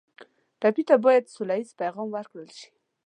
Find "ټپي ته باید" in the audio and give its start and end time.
0.59-1.31